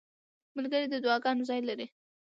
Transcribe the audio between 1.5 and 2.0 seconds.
لري.